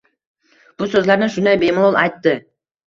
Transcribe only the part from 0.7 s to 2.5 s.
Bu so’zlarni shunday bemalol aytdi